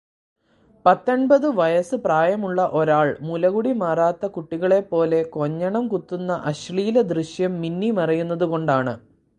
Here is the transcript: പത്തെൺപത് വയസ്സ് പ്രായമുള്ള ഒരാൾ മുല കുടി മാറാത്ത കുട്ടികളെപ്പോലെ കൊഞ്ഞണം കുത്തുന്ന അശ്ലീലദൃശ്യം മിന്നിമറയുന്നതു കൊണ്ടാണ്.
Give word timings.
പത്തെൺപത് 0.85 1.45
വയസ്സ് 1.57 1.95
പ്രായമുള്ള 1.95 2.69
ഒരാൾ 2.73 3.17
മുല 3.21 3.49
കുടി 3.49 3.71
മാറാത്ത 3.73 4.25
കുട്ടികളെപ്പോലെ 4.27 5.23
കൊഞ്ഞണം 5.31 5.87
കുത്തുന്ന 5.87 6.41
അശ്ലീലദൃശ്യം 6.45 7.61
മിന്നിമറയുന്നതു 7.61 8.45
കൊണ്ടാണ്. 8.45 8.95